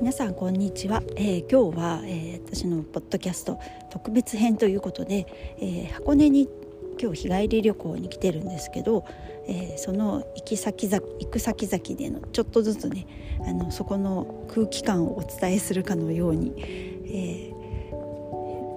[0.00, 3.60] 皆さんこんにちは、えー、今日は、えー、私のポッドキャスト
[3.90, 5.26] 特別編ということで、
[5.58, 6.48] えー、箱根に
[6.98, 9.04] 今日日帰り旅行に来てるんですけど、
[9.46, 13.06] えその行き先々行く先々でのちょっとずつね
[13.46, 16.54] あのそこの空気感をお伝えするかのように、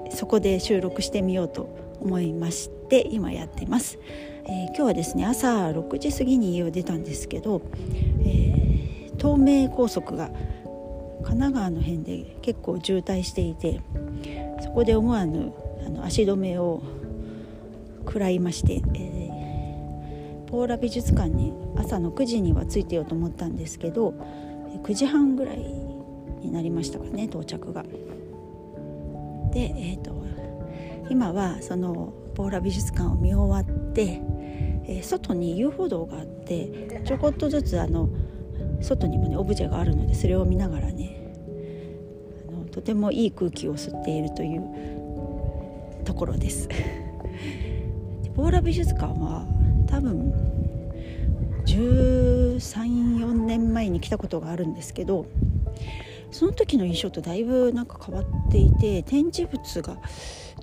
[0.09, 1.69] えそこで収録してみようと
[2.01, 3.97] 思いまして今やってます、
[4.45, 7.61] え今日はですね朝6時過ぎに家を出たんですけど、
[8.25, 8.53] え
[9.17, 10.31] 東名高速が
[11.23, 13.81] 神奈川の辺で結構渋滞していて
[14.61, 15.53] そこで思わぬ
[15.85, 16.81] あの足止めを
[18.05, 24.13] 食らいまして、えー、ポーラ美術館に朝の9時には着いてようと思ったんですけど
[24.83, 27.83] 9時半ぐらいになりましたかね到着が。
[29.51, 30.25] で、えーと、
[31.09, 34.21] 今はそのポーラ美術館を見終わって、
[34.85, 38.09] えー、外に遊歩道があってちょこっとずつあの
[38.81, 41.12] 外にもねオブジェがあるのでそれを見ながらね
[42.83, 46.69] てもいい空気を吸っているというところです。
[48.35, 49.45] ポーラ美術館は
[49.87, 50.33] 多分
[51.65, 55.25] 134年前に来たことがあるんですけど
[56.31, 59.97] その時の印象とだいぶなんか変わっていて展示物が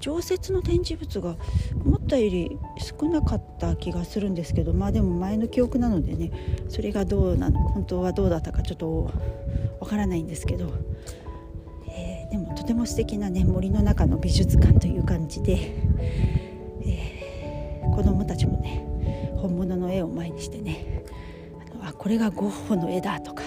[0.01, 1.37] 常設の展示物が
[1.85, 6.33] 思ったより少なかった気がするんですけどまあでも前の記憶なのでね
[6.69, 9.11] それがどうなの本当はどうだったかちょっと
[9.79, 10.73] わからないんですけど、
[12.61, 15.73] とても素敵なね森の中の美術館という感じで、
[16.85, 18.87] えー、子どもたちもね
[19.39, 21.03] 本物の絵を前にしてね
[21.73, 23.45] あのあこれがゴッホの絵だとか、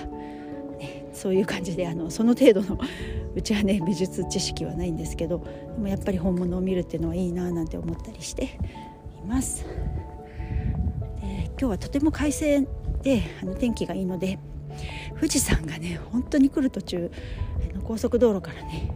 [0.80, 2.80] ね、そういう感じであのその程度の
[3.36, 5.44] うちはね美術知識はないんですけど
[5.76, 9.64] でもやっぱり本物を見るっていうのはいいななんて思ったりしています。
[11.22, 12.68] で今日はとても快晴
[13.04, 14.40] であの天気がいいので
[15.18, 17.12] 富士山がね本当に来る途中
[17.84, 18.90] 高速道路からね、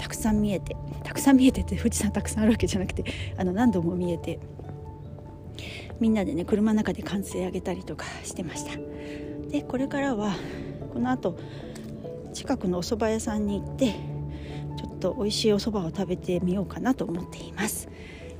[0.00, 0.74] たくさん見えて
[1.04, 3.04] たくさん見えてって富士山たくさんあるわけじゃなくて
[3.36, 4.40] あの何度も見えて
[6.00, 8.78] みんなでね車の中で歓声上げたりとかしてました。
[9.50, 10.34] でこれからは
[10.94, 11.38] このあと
[12.32, 13.92] 近くのお蕎麦屋さんに行って
[14.78, 17.88] ちょっと美味しいお蕎麦を食べてみようかなと思っています。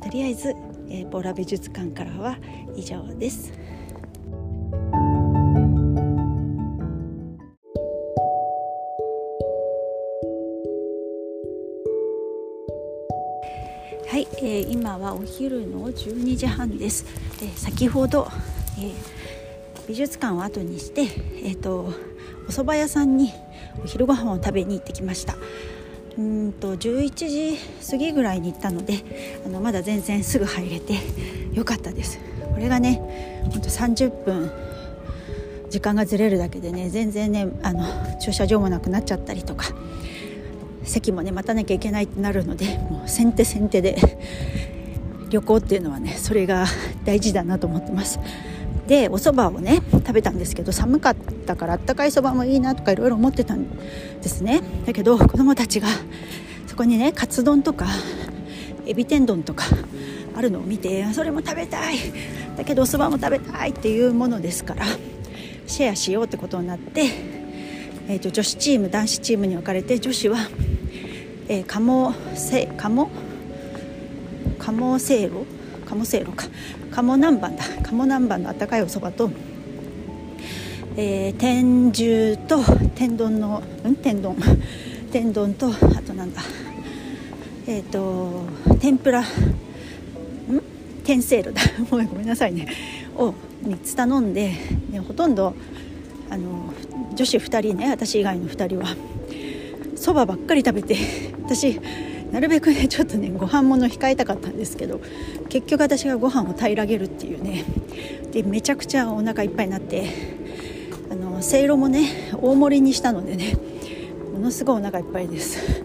[0.00, 0.54] とりあえず、
[0.88, 2.38] えー、ポーラ美術館からは
[2.74, 3.52] 以上です。
[14.60, 17.06] えー、今はお昼の12時半です、
[17.40, 18.28] えー、先ほど、
[18.78, 18.92] えー、
[19.88, 21.92] 美術館を後にして、えーと
[22.48, 23.32] お蕎麦屋さんに
[23.84, 25.36] お昼ご飯を食べに行ってきました。
[26.18, 27.56] うんと11時
[27.88, 29.04] 過ぎぐらいに行ったので
[29.46, 30.94] あのまだ全然すぐ入れて
[31.52, 32.18] よかったです。
[32.52, 34.50] これがねほんと30分
[35.70, 37.84] 時間がずれるだけでね全然ねあの
[38.18, 39.66] 駐車場もなくなっちゃったりとか
[40.90, 43.96] 席もね待たなきゃいけないってなるのでもう先手先手で
[45.30, 46.66] 旅行っていうのはねそれが
[47.04, 48.20] 大事だなと思ってます。
[48.86, 53.66] でお蕎麦をね食べたんですけど寒かったからあったかいそばもいいなとかいろいろ思ってたん
[54.20, 54.60] ですね。
[54.84, 55.86] だけど子供たちが
[56.66, 57.86] そこにねカツ丼とか
[58.86, 59.64] エビ天丼とか
[60.34, 61.96] あるのを見てそれも食べたい。
[62.56, 64.84] だけどお蕎麦も食べたいっていうものですから
[65.70, 67.04] シェアしようってことになって、
[68.08, 70.36] えーと、女子チーム男子チームに分かれて女子は、
[71.50, 73.10] えー、鴨せ鴨？
[74.60, 75.44] 鴨せいろ？
[75.84, 76.46] 鴨せいろか。
[76.92, 77.64] 鴨南蛮だ。
[77.82, 79.32] 鴨南蛮のあったかいおそばと、
[80.96, 82.62] えー、天重と
[82.94, 83.96] 天丼のうん？
[83.96, 84.36] 天丼。
[85.10, 85.70] 天丼とあ
[86.06, 86.40] となんだ？
[87.66, 88.44] えっ、ー、と
[88.78, 89.22] 天ぷら。
[89.22, 89.24] ん？
[91.02, 91.62] 天せいろだ。
[91.90, 92.68] ごめんなさいね。
[93.16, 93.34] を
[93.64, 94.52] 3つ頼んで
[94.92, 95.54] でほとんど
[96.30, 96.72] あの
[97.16, 98.94] 女子2人ね私以外の2人は。
[100.00, 100.96] そばばっかり食べて
[101.44, 101.78] 私
[102.32, 105.00] なるべくねちょっとねご飯物控えたかったんですけど
[105.50, 107.64] 結局私がご飯を平らげるっていうね
[108.32, 110.04] でめちゃくちゃお腹いっぱいになって
[111.10, 113.56] あのせいろもね大盛りにしたのでね
[114.32, 115.84] ものすごいお腹いっぱいです。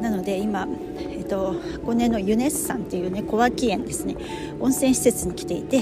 [0.00, 0.66] なので今、
[1.16, 4.16] えっと、箱根のユネッサンっていうね小脇園ですね
[4.58, 5.80] 温泉施設に来ていて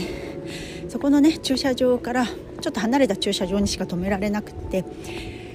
[0.91, 4.85] そこのね駐車場からちょっと離れた駐車場にしか止められなくて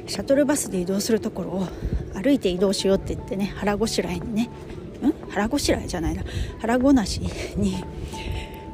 [0.08, 1.68] シャトルバスで移動するところを
[2.14, 4.50] 歩いて移動しようって言ってね腹ごしらえにねん？
[5.30, 6.24] 腹ごしらえじゃないな。
[6.60, 7.20] 腹ごなし
[7.58, 7.84] に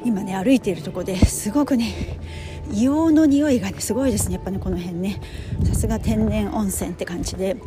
[0.05, 2.19] 今ね歩いているとこですごくね
[2.69, 4.35] 硫黄の匂いがねすごいですね。
[4.35, 5.21] やっぱねこの辺ね。
[5.63, 7.55] さすが天然温泉って感じで。
[7.55, 7.61] で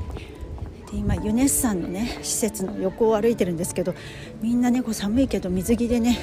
[0.99, 3.95] 今ユネッサンのね施設の横を歩いてるんですけど
[4.41, 6.19] みんなねこう寒いけど水着でね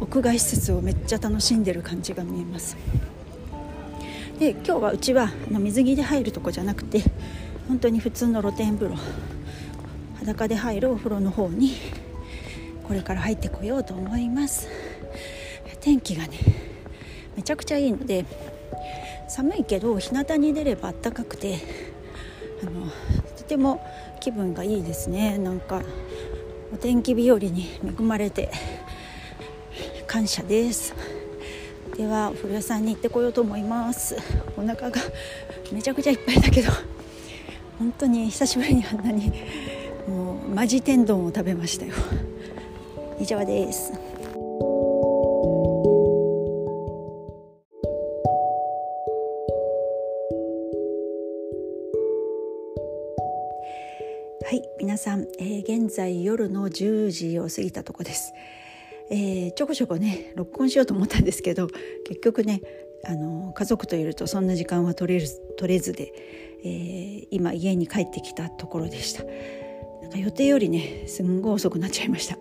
[0.00, 2.76] 屋外施設をめっちゃ楽しんでる感じが見えます。
[4.38, 7.02] で今日はうちはあの水着で入るとこじゃなくて
[7.68, 8.96] 本当に普通の露天風呂
[10.18, 11.74] 裸で入るお風呂の方に
[12.82, 14.68] これから入ってこようと思います。
[15.80, 16.38] 天気がね
[17.36, 18.24] めちゃくちゃいいので
[19.28, 21.58] 寒いけど日向に出れば暖かくて
[22.62, 22.90] あの
[23.36, 23.84] とても
[24.20, 25.38] 気分がいいですね。
[25.38, 25.82] なんか
[26.72, 28.50] お天気日和に恵まれて
[30.06, 30.94] 感謝です。
[31.96, 34.16] ではお風呂屋さんに行ってこようと思います。
[34.56, 35.00] お腹が
[35.72, 36.70] めちゃくちゃいっぱいだけど
[37.78, 39.32] 本当に久しぶりにあんなに
[40.06, 41.94] もうマジ天丼を食べましたよ。
[43.20, 43.92] 以上です。
[54.44, 58.34] はい皆さん、えー、現在夜の10時を過ぎたとこです、
[59.14, 61.68] えー、ちょこちょこね録音しようと思ったんですけど
[62.08, 62.62] 結局ね
[63.04, 65.26] あの家族といるとそんな時間は取れる
[65.58, 66.14] 取れずで、
[66.64, 69.24] えー、今家に帰ってきたところでした。
[70.02, 72.38] なんか予定よりねすんごい遅くなっちゃいました。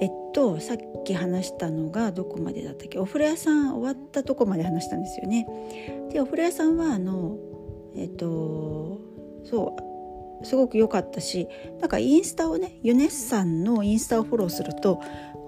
[0.00, 2.98] えっとさっき話したのがどこまでだったっけ？
[2.98, 5.46] お風呂屋さん終わったとこまで話したんですよね。
[6.10, 7.36] でお風呂屋さんはあの
[7.94, 9.00] えっと
[9.44, 9.76] そ
[10.42, 11.48] うすごく良かったし
[11.80, 15.00] なんかインスタをねユネッサンのインスタをフォローすると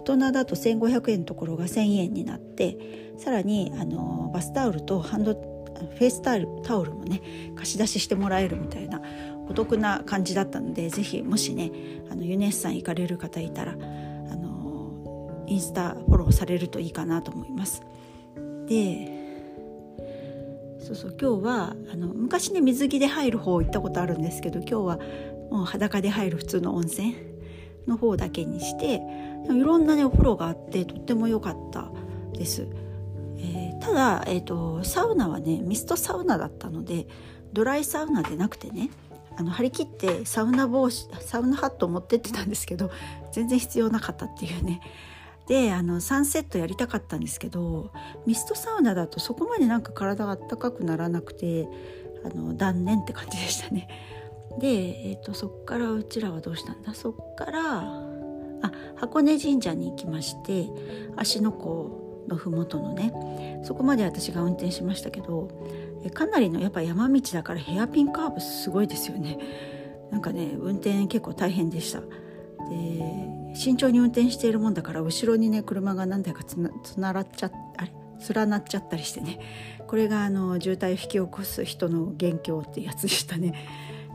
[0.07, 6.37] 大人だと1500円のところが1000円になってさらにあのバスタオルとハンドフェイスタ
[6.79, 7.21] オルもね
[7.57, 9.03] 貸し出ししてもらえるみたいな
[9.49, 11.73] お得な感じだったので是非もしね
[12.09, 17.83] あのユネッサン行かれる方いたらあのインスタフォローされるといいかなと思います。
[18.69, 19.13] で
[20.79, 24.99] そうそう今日はあの昔ね水着で入る方行ったことあるんですけど今日は
[25.51, 27.17] もう裸で入る普通の温泉
[27.89, 29.01] の方だけにして
[29.53, 31.91] いろんなねお風呂があってとっても良かった
[32.33, 32.67] です。
[33.39, 37.07] えー、ただ、えーと、サウナはねミストサウナだったので
[37.53, 38.91] ドライサウナでなくてね
[39.37, 42.91] あの張り切ってサウナ帽子サウナハット持ってってたんですけど
[43.33, 44.81] 全然必要なかったっていうね
[45.47, 47.93] であの3セットやりたかったんですけど
[48.27, 51.69] ミストサウナだとそこまでなんか体があったかくならなくて
[52.25, 53.89] あの断念って感じでしたね。
[54.59, 54.69] で、
[55.11, 56.95] えーと、そっからうちらはどうしたんだ？
[56.95, 58.06] そっから
[58.67, 60.69] あ箱根神社に行きまして
[61.17, 65.49] 芦ノ湖の麓のねそこまで私が運転しましたけど
[66.15, 69.39] かなりのやっぱ山道だからヘアピンカーブすごいですよね。
[70.11, 72.01] なんかね運転結構大変でした。
[72.01, 72.07] で
[73.55, 77.93] 慎重に運転しているもんだから後ろにね車が何台かつなつならっちゃあれ
[78.35, 79.41] 連なっちゃったりしてね。
[79.87, 83.55] これがあの渋滞を引き起こす人の元凶ってやつでしたね。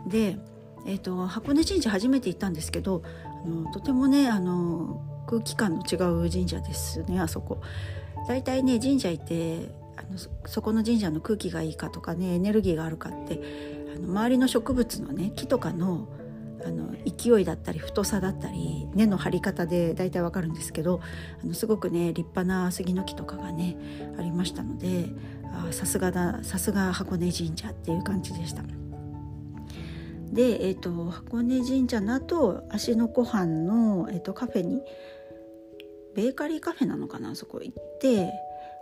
[0.08, 0.38] で、
[0.86, 3.04] えーと、箱根神社初めて行ったんですけど
[3.48, 5.96] のとてもねあの空気感の違
[6.26, 7.62] う神社ですねあそこ。
[8.28, 13.42] だいたいね神社行ってあのそこの神社の空気がいいかとかねエネルギーがあるかって
[13.96, 16.08] あの周りの植物のね木とかの
[16.64, 21.02] あの勢いだったり太さだったり根の張り方で大体わかるんですけど
[21.44, 23.78] あのすごくね立派な杉の木とかがね
[24.20, 25.10] ありましたので
[25.72, 28.62] さすがださすが箱根神社っていう感じでした。
[30.32, 34.82] で、えーと、箱根神社の後芦ノ湖畔の、えーと、カフェに
[36.16, 38.32] ベーカリーカフェなのかなそこ行って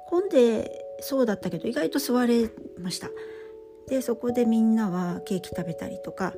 [0.08, 3.10] 混んでそうだったけど意外と座れました。
[3.88, 6.34] でそこでみんなはケーキ食べたりとか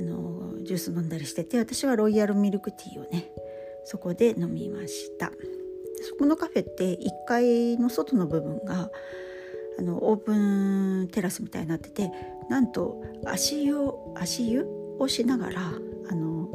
[0.00, 3.30] あのジュース飲んだりしてて私はロイヤルミルクティーをね
[3.84, 5.30] そこで飲みました。
[6.02, 8.90] そこのカフェって1階の外の部分が
[9.78, 12.10] あのオープンテラスみたいになってて
[12.52, 14.66] なんと足湯を足湯
[14.98, 15.62] をしながら
[16.10, 16.50] あの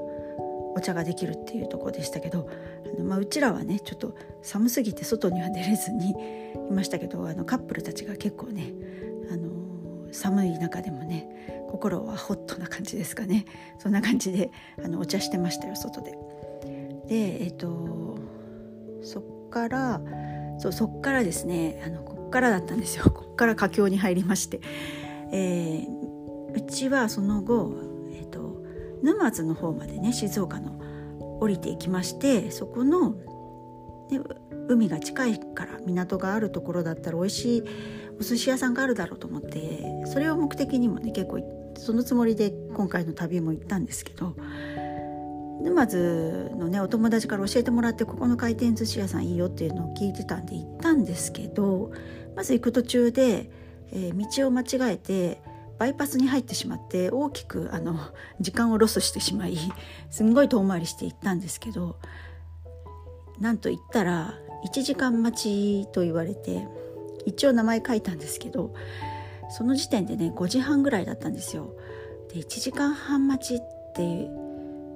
[0.75, 2.48] お茶ができるっていうとこでしたけど
[2.86, 6.12] あの、まあ、うちらはねちょっと寒すぎて外には出れずに
[6.70, 8.74] いましたけどあのカップルたちが結構ね
[9.32, 13.46] あの寒い中でもね心はホットな感じですかね。
[13.80, 14.51] そんな感じで
[14.86, 16.12] あのお茶してましたよ外で。
[17.08, 18.20] でえっ、と
[19.01, 20.00] そっから
[20.60, 23.06] そうそっからですねあのこっからだったんですよ。
[23.06, 24.62] こっから佳境に入りまして、
[25.31, 27.74] えー、うちはその後、
[28.12, 28.63] えーと、
[29.03, 30.79] 沼津の方までね静岡の
[31.39, 33.12] 降りていきましてそこの、
[34.10, 34.19] ね、
[34.67, 37.63] 海が近いから港があるところだったら美味しい
[38.19, 41.39] お寿司屋さんがあるだろうと思ってそれを目的にもね結構
[41.77, 44.36] そのつもりで今回の旅も行ったんですけど
[45.62, 51.91] 沼津のねお友達から教えてもらってここの回転寿司屋さんいいよっていうのを聞いてたんで行ったんですけど
[52.36, 53.50] まず行く途中で、
[53.91, 55.41] えー、道を間違えて
[55.77, 58.00] バイパスに入ってしまって大きくあの
[58.39, 59.58] 時間をロスしてしまい
[60.10, 61.98] すんごい遠回りして行ったんですけど
[63.39, 64.34] なんと行ったら
[64.65, 66.67] 1時間待ちと言われて
[67.25, 68.74] 一応名前書いたんですけど
[69.50, 71.75] その時点でね5時半ぐらいだったんですよ。
[72.34, 73.60] で1時間半待ちっ
[73.96, 74.29] て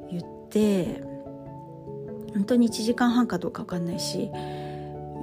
[0.09, 1.03] 言って
[2.33, 4.29] 本当に1時間半かどうか分かんないし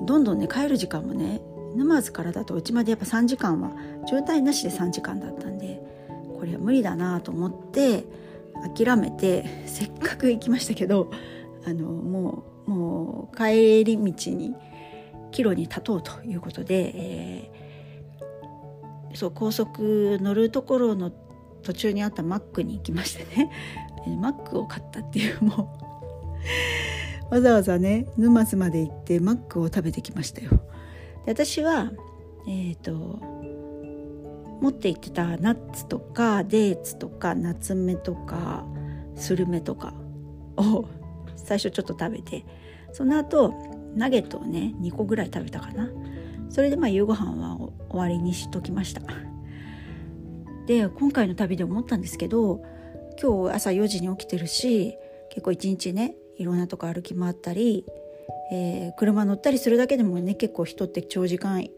[0.06, 1.40] どんどんね帰る時間もね
[1.76, 3.72] 沼津からだとうちまでやっぱ3時間は
[4.06, 5.80] 渋滞なしで3時間だったんで
[6.38, 8.04] これは無理だなと思って
[8.74, 11.10] 諦めてせっかく行きましたけど
[11.66, 14.54] あのもうもう帰り道に
[15.30, 21.10] 帰路に立とうということで、えー、そう高速乗るところの
[21.62, 23.50] 途中にあったマックに行きましてね
[24.20, 25.76] マックを買ったっていうも
[27.30, 30.60] う わざわざね沼津まで行ってマックを食べてきましたよ。
[31.26, 31.90] で私は
[32.46, 32.92] えっ、ー、と
[34.60, 38.64] 持って行ってたナッツとかデーツとかナツメとか
[39.14, 39.94] スルメとか
[40.56, 40.88] を
[41.36, 42.44] 最初ちょっと食べて
[42.92, 43.54] その後
[43.94, 45.90] ナゲットをね2個ぐらい食べたかな。
[46.50, 47.56] それでまあ夕ご飯は
[47.90, 49.02] 終わりにしときました。
[50.66, 52.62] で今回の旅で思ったんですけど
[53.22, 54.94] 今日朝4時に起きてるし
[55.30, 57.84] 結構一日ねいろんなとこ歩き回ったり、
[58.50, 61.68] えー、車乗ったりするだけでもね結構人って長時間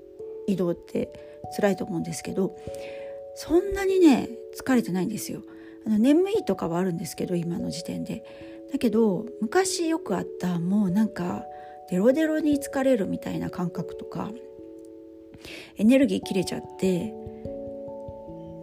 [0.46, 1.12] 移動って
[1.56, 2.56] 辛いと思うんですけど
[3.34, 5.42] そんなにね疲れてないんですよ。
[5.86, 8.24] あの眠いとかはあるんですけど今の時点で。
[8.72, 11.44] だけど昔よくあったもうなんか
[11.90, 14.30] デロデロに疲れるみたいな感覚とか
[15.76, 17.12] エネルギー切れちゃって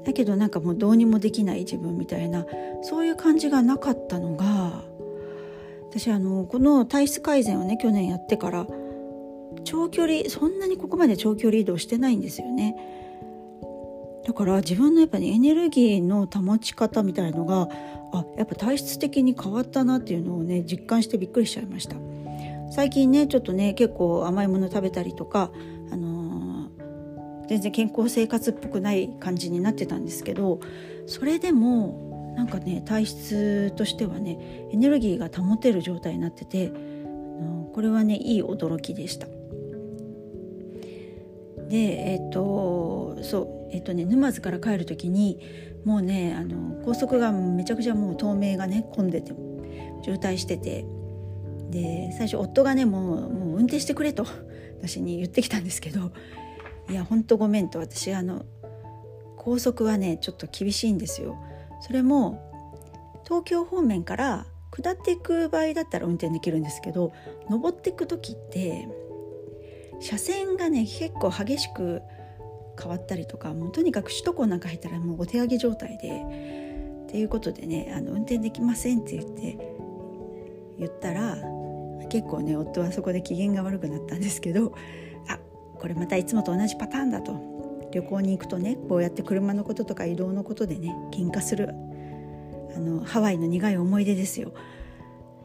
[0.06, 2.46] だけどなんかもうどうにもできない自分みたいな
[2.84, 4.86] そういう感じがなかったのが
[5.90, 8.68] 私あのこの体質改善をね去年やってから
[9.64, 12.76] 長距離そんなにここまで長距離移動してないんですよね。
[14.28, 17.70] だから自分のやっぱりエネルギーの保ち方みたいのが
[18.12, 21.96] あやっぱ体質的に変わったなっていうのをね実感してびっくりしちゃいました
[22.70, 25.50] 最近ねちょっとね結構甘いもの食べたりとか、
[25.92, 30.60] あのー、全然健康生活っぽくない感じになってたんですけど
[31.06, 32.07] それでも
[32.38, 39.28] なんかね体質としてはねエネルギーが保てる状態になってて、あの、これはねいい驚きでした。
[41.68, 41.76] で
[42.12, 45.40] えっ、とそうえっ、とね沼津から帰る時に
[45.84, 49.34] もうねあの高速がめちゃくちゃもう透明がね混んでて
[50.04, 50.86] 渋滞してて
[51.72, 54.26] で最初夫がねもうもう運転してくれと
[54.80, 56.12] 私に言ってきたんですけど
[56.88, 58.46] いやほんとごめんと私あの
[59.36, 61.36] 高速はねちょっと厳しいんですよ。
[61.82, 62.44] それも
[63.24, 67.14] 東京方面から下っていく場合だったら運転できるんですけど
[67.50, 68.88] 登っていく時って
[70.00, 72.02] 車線がね結構激しく
[72.80, 79.58] 変わったりとかもうとにかく首都高なんか入ったらもうお手上げ状態でっていうことでねあの運転できませんって言って
[80.78, 81.38] 言ったら
[82.10, 84.74] 結構ね夫はそこで機嫌が悪くなったんですけど
[85.28, 85.40] あ
[85.80, 87.58] これまたいつもと同じパターンだと。
[87.92, 91.70] 旅行に行くとねこうやって車のこととか移動のことでね喧嘩する
[92.76, 94.54] あのハワイの苦い思い出ですよ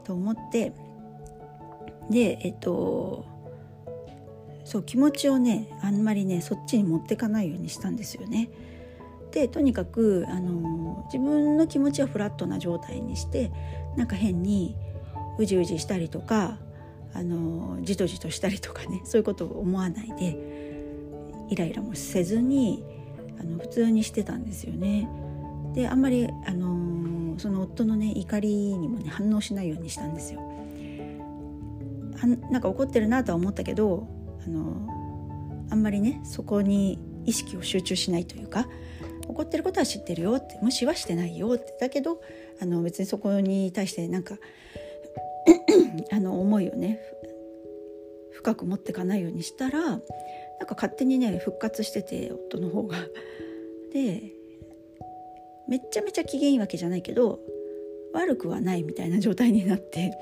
[0.04, 0.72] と思って
[2.10, 3.24] でえっと
[4.64, 8.48] そう気持ちをねあんまりねそっちに持ってかないようにしたんですよね。
[9.32, 13.50] でとにかくあの自分の気持ちはフラットな状態にして
[13.96, 14.76] なんか変に
[15.38, 16.58] うじうじしたりとか
[17.14, 20.51] あのじとじとしたりとかねそういうことを思わないで
[21.52, 22.82] イライラもせずに
[23.38, 25.08] あの普通にしてたんですよね。
[25.74, 30.40] であんまりあのその夫のね怒りにもね反応しないようにしたんですよ。
[32.50, 34.06] なんか怒ってるなとは思ったけど
[34.46, 38.68] あのあんまりねそこに意識を集中しないというか
[39.26, 42.20] 怒ってることは知ってるよって無視はしてないよってだけど
[42.60, 44.36] あの別にそこに対してなんか
[46.12, 47.00] あの思いをね
[48.32, 50.00] 深く持ってかないようにしたら
[50.58, 52.96] なんか勝手にね復活してて夫の方が。
[53.92, 54.32] で
[55.68, 57.40] めっちゃめちゃ機嫌いいわけじゃないけど
[58.14, 60.12] 悪くはないみたいな状態になって。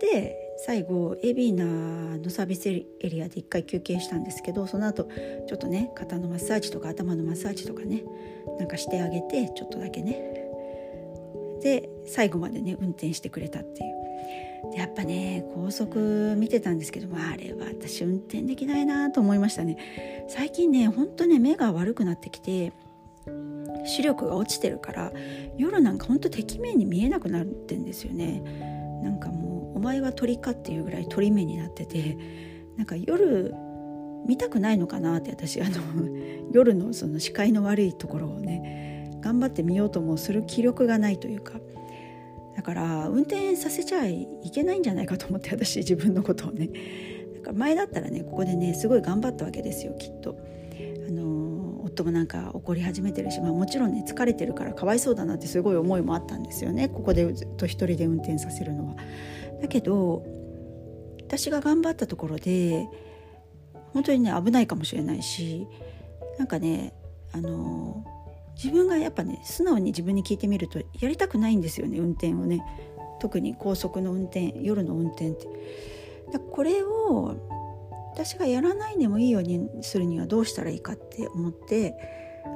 [0.00, 5.08] で最後エビーナのサービスエリアで一回休憩したんですけどその後
[5.46, 8.02] ちょっとね肩のマッサージとか頭のマッサージとかね
[8.58, 10.34] なんかしてあげてちょっとだけね。
[11.62, 13.97] で最後までね運転してくれたっていう。
[14.72, 20.26] でやっぱね高速見てたんですけどあれは私運転できないなと思いましたね。
[20.28, 22.72] 最近ねほんとね目が悪くなってきて
[23.84, 25.12] 視力が落ちてるから
[25.56, 28.42] 夜なんかほんとてきめんに見えなくなってんですよね。
[29.02, 32.18] なんかもうお前は鳥かっていうぐらい鳥目になってて
[32.76, 33.54] なんか夜
[34.26, 35.76] 見たくないのかなって私あの
[36.52, 41.60] 夜のその視界の悪いところをね頑張ってみようともする気力がないというか。
[42.58, 46.68] だから運転させちゃいけないんじゃないかと思って私自分のことをね
[47.36, 50.36] だから前だったらねここでねすごい頑張ったわけですよきっと。
[51.06, 58.96] あの夫もなんか怒り始めてるし、まあ、もちろんね疲れてるからかわいそうだなってすごい思いもあったんですよねここでずっと一人で運転させるのは。
[59.62, 60.24] だけど
[61.22, 62.88] 私が頑張ったところで
[63.92, 65.68] 本当にね危ないかもしれないし
[66.38, 66.92] なんかね
[67.32, 68.04] あの
[68.62, 72.60] 自分がやっぱね素直に自分に聞いてみるとやりたくないんですよね運転をね
[73.20, 75.46] 特に高速の運転夜の運転って。
[76.32, 77.36] だこれを
[78.12, 81.94] 私がやらないでもいいようにするにはどうしたらいいかって思って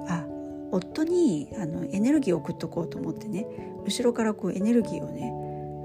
[0.09, 0.27] あ
[0.73, 3.47] 夫にあのエネルギーを送っとこうと思ってね
[3.87, 5.33] 後ろからこうエネルギーをね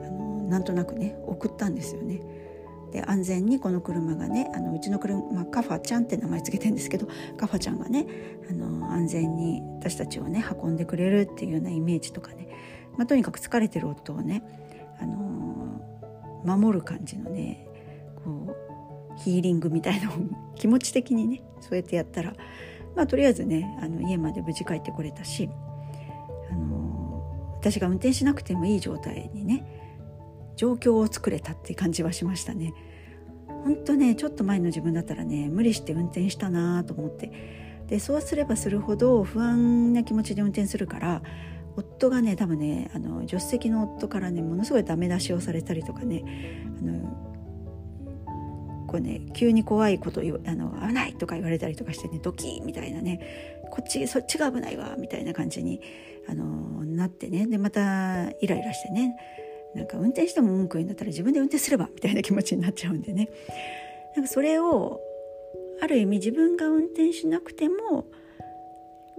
[0.05, 2.21] あのなんとなくね送ったんですよね。
[2.91, 8.07] で安全にこの車がねあのうちの車、カファちゃんって名前つけてるんですけどカファちゃんがね
[8.49, 12.47] あの安全に私たちをね運んでくれるっていうようなイメージとかね、
[12.97, 14.43] まあ、とにかく疲れてる夫をね、
[15.01, 15.17] あの
[16.45, 17.67] 守る感じのね
[18.23, 18.55] こ
[19.15, 20.11] うヒーリングみたいな
[20.55, 22.33] 気持ち的にねそうやってやったら、
[22.95, 25.49] まあ、とりあえずねあの家まで無事帰ってこれたし、
[26.49, 29.86] あの私が運転しなくてもいい状態にね
[30.57, 32.73] 状況を作れたって感じはしましたね。
[33.47, 37.31] 本当ねちょっと前の自分だったらね無理して運転したなと思って。
[37.87, 41.21] でそうすればするほど不安な気持ちで運転するから
[41.77, 47.27] 夫がね多分ねあの助手席の夫からねものすごいダメ出しをされたりとかねあの
[48.87, 55.81] こうね急に怖いことあの危ないとか言われたりとかしてねドキーみたいなねこっちそっちが危ないわみたいな感じに
[56.29, 57.47] あのなってね。
[57.47, 59.15] でまたイライラしてね。
[59.75, 63.29] なんか運転しても文句言うんだったら自分で運転すればみたいな気持ちになっちゃうんでね。
[64.15, 64.99] なんかそれを
[65.81, 68.05] ある意味自分が運転しなくても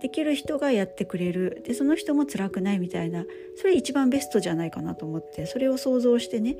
[0.00, 1.62] できる人がやってくれる。
[1.64, 3.24] でその人も辛くないみたいな。
[3.56, 5.46] それ一番ベストじゃないかなと思って。
[5.46, 6.56] それを想像してね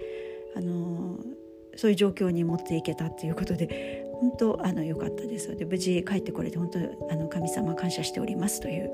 [0.57, 1.18] あの
[1.76, 5.56] そういう状況に持っていけたっていうことで本当あの良かったです。
[5.56, 6.78] で無事帰ってこれて本当
[7.10, 8.90] あの神様感謝しておりますという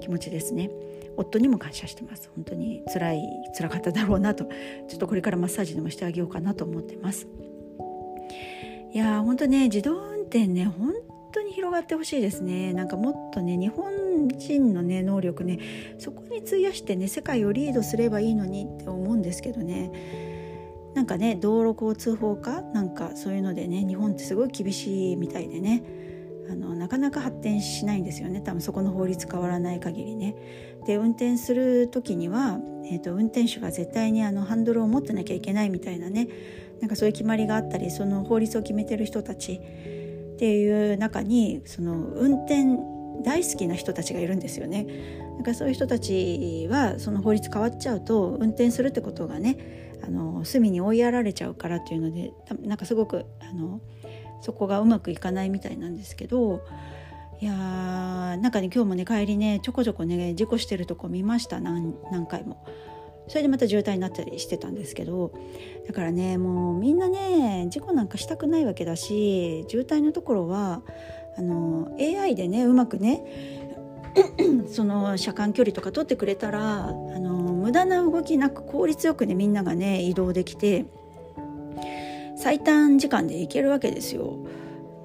[0.00, 0.70] 気持ちですね。
[1.16, 2.30] 夫にも感謝してます。
[2.34, 3.22] 本当に辛い
[3.56, 4.44] 辛かっただろうなと。
[4.44, 7.26] ちょっとこれからマッサージでもしてあげようかなと思ってます。
[8.92, 10.92] いや本当ね自動運転ね本
[11.32, 12.72] 当に広がってほしいですね。
[12.72, 15.58] なんかもっとね日本人のね能力ね
[15.98, 20.29] そこに費やしてね世界をリードすればいいのにって思うんですけどね。
[20.94, 22.62] なんかね道路交通法か？
[22.74, 25.84] なんかそういうのでね日本ってすごい厳しいみたいでね
[26.50, 30.34] あのなかなか発展しないんですよね多分そこの法律変わらない限りね。
[30.86, 36.28] で運転する時には、えーと、運転手が絶対にあのハンドルを持ってなきゃいけないみたいなね
[36.80, 39.60] なんかそういう決まりがあったりその法律を決めてる人たち
[40.34, 42.64] っていう中にその運転
[43.22, 44.86] 大好きな人たちがいるんですよね。
[45.34, 52.32] なんかそういう人たちはその法律変わっちゃうと運転するってことがねあの隅に追いやられちゃうからっていうので
[52.62, 53.80] なんかすごくあの
[54.40, 56.64] そこがうまくいかないみたいなんですけど
[57.40, 61.94] いやーなんかね今日もね帰りねちょこちょこね事故してるとこ見ました何
[62.28, 62.64] 回も。
[63.28, 65.32] それでまた渋滞になったりしてたんですけど
[65.86, 70.82] だからねもうみんなね事故なんかしたくないわけだし渋滞のところは
[71.38, 73.22] あの AI でねうまくね
[74.66, 77.29] その車間距離とか取ってくれたらあの
[77.60, 80.86] 無駄な動きなく効率よくねみんながね移動できて
[82.36, 84.38] 最短時間で行けるわけですよ。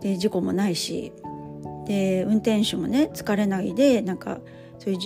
[0.01, 1.11] で事故もないし。
[1.85, 4.39] で運転手もね疲れないでなんか
[4.79, 4.99] そういう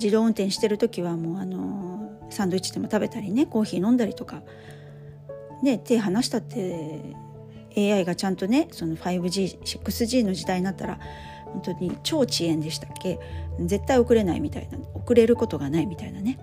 [0.00, 4.42] 自動運転してる時はもうあのサンドイッチでも食べたりねコーヒー飲んだりとか、
[5.62, 7.14] ね、手離したって
[7.76, 10.98] AI がちゃんとねその 5G6G の時代になったら
[11.44, 13.18] 本当に超遅延でしたっけ？
[13.60, 16.38] 絶対遅れないみたいな遅れることがないみたいなね。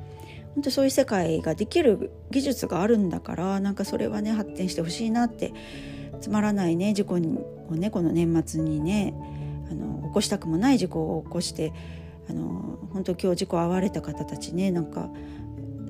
[0.55, 5.53] 本当そういう世界ができる技術があるんだからなんかそれはね発展してほしいなって
[6.19, 9.13] つまらないね事故をねこの年末にね
[9.69, 11.73] あの起こしたくもない事故を起こして
[12.29, 15.09] あの本当今日事故遭われた方たちねなんか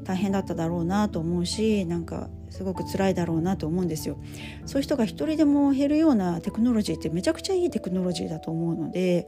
[0.03, 4.17] 大変だっただろうなと思うしなんかすごく辛いだろうなと思うんですよ。
[4.65, 9.27] そういう人が一人でも減るようなテクノロジーってめちゃくちゃいいテクノロジーだと思うので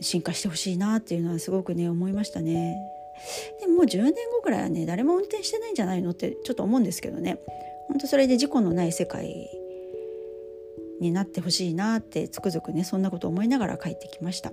[0.00, 2.76] 進化してほしいなっていうのはすごくね思いましたね。
[3.60, 7.38] でもう10年後くらいはね誰も運転してないんじゃないのってちょっと思うんですけどね
[7.88, 9.50] 本当それで事故のない世界
[11.00, 14.52] になってほしいなってつくづくねそんなこと思いながら帰ってきました。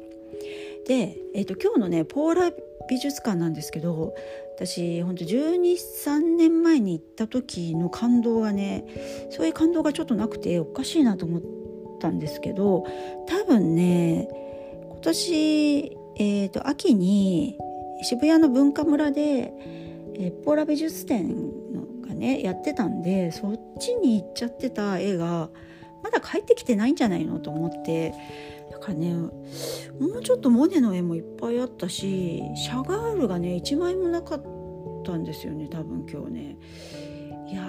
[0.87, 2.51] で、えーと、今日のねポーラ
[2.89, 4.15] 美術館なんですけど
[4.55, 8.85] 私ほんと123年前に行った時の感動がね
[9.29, 11.41] そういう感動がちょっとなくておかしいなと思っ
[11.99, 12.83] たんですけど
[13.27, 14.27] 多分ね
[14.89, 17.57] 今年、えーと秋に
[18.01, 19.53] 渋谷の文化村で、
[20.15, 25.49] え、ポーラ美術展がねやってたんでそっちに行っちゃってた絵が
[26.03, 28.13] まだ帰ってきてないんじゃないのと思って。
[28.71, 29.31] だからねも
[30.19, 34.43] うちょっとモネの絵もいっぱいあったしシャガールがね1枚もなかっ
[35.03, 36.57] たんですよね多分今日ね。
[37.51, 37.63] いや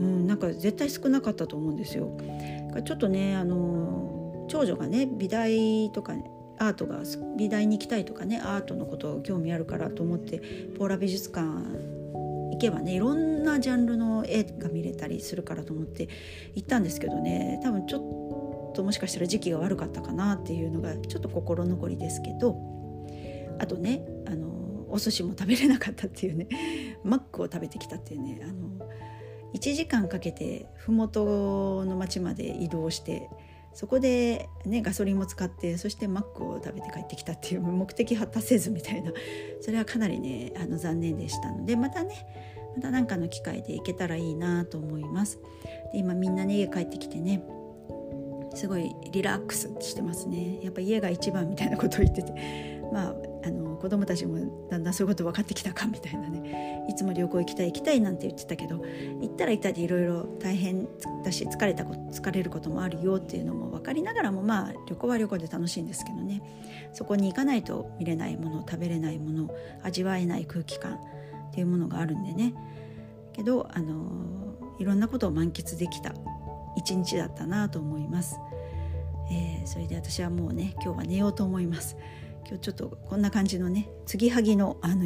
[0.00, 2.16] うんなんか絶対少なかったと思うんですよ。
[2.84, 6.14] ちょっとねあの長女がね美大とか、
[6.58, 7.00] アートが
[7.36, 10.40] 美大に行きたいとかねアートのこと興味あるからと思って
[10.78, 16.08] ポーラ美術館行けばねいろんなジャンルの絵が見れたりするからと思って
[16.54, 22.56] 行ったんですけどね多分ちょっともしかしたら時期が悪かったかなっていうのがちょっと心残りですけど
[23.58, 24.48] あとねあの
[24.88, 26.46] お寿司も食べれなかったっていうね
[27.04, 28.88] マックを食べてきたっていうねあの
[29.54, 33.28] 1時間かけて麓の町まで移動して
[33.74, 39.12] そこで、ね、ガソリンも使ってそしてマックを食べて帰ってきたっていう目的果たせずみたいな
[39.60, 42.26] それはかなりねあの残念でしたのでまたね
[42.76, 45.38] また何かの機会で行けたらいいなと思います。
[45.92, 47.42] で今みんなね家帰ってきてね
[48.54, 50.62] すごいリラックスしてますね。
[50.62, 52.32] やっぱ家が一番みたいなことを言ってて。
[52.92, 56.84] まああの子供たちもだんだんそういうこと分かってきたかみたいなね。
[56.88, 58.76] いつも旅行行きたい行きたいなんて言ってたけど
[59.20, 60.86] 行ったら行ったでいろいろ大変
[61.24, 66.42] だし疲れた疲れることもあるよっていうのも分かりながらもまあ旅行は旅行で楽しいんですけどね。
[66.92, 69.50] そこに行かないと見れないもの食べれないもの
[69.82, 70.98] 味わえない空気感っ
[71.52, 72.54] ていうものがあるんでね。
[73.32, 74.32] けどあの
[74.78, 76.14] いろんなことを満喫できた。
[76.76, 78.38] 一日だったなと思います。
[79.30, 81.96] えー、それで私はもうね今日は寝ようと思います。
[82.46, 85.04] 今日ちょっとこんな感じのね継ぎはぎのあの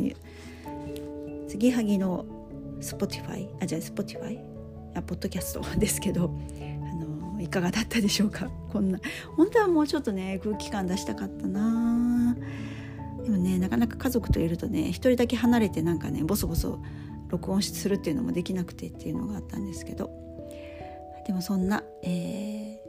[1.49, 2.25] 継ぎはぎの
[2.81, 4.39] Spotify あじゃあ Spotify
[4.95, 6.31] あポッドキャスト ですけど
[6.83, 6.95] あ
[7.35, 8.51] のいかがだったでしょうか？
[8.73, 8.99] こんな
[9.37, 12.37] 本当はもうちょっとね空気感出したかったな
[13.23, 16.81] でもねなかなか家族といるとね一人だけ離れてなんかねボソボソ
[17.29, 20.26] 録音するっていうのもできなくてっていうのがあったんですけど
[21.27, 22.81] でもそんな、え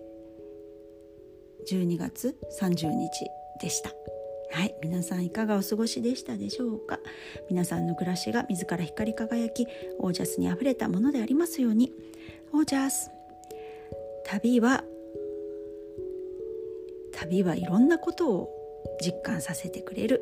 [1.68, 3.26] ー、12月30日
[3.60, 3.92] でした。
[4.52, 4.76] はい。
[4.82, 7.00] 皆さんいかがお過ごしでしたでしょうか？
[7.50, 9.68] 皆さんの暮らしが自ら光り輝き
[10.00, 11.92] オージャスにあふれたものでありますように。
[12.54, 13.10] オージャス。
[14.24, 14.84] 旅は
[17.12, 18.50] 旅はいろんなことを
[19.04, 20.22] 実感させてくれる。